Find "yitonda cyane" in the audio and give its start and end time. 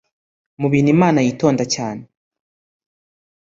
1.25-2.03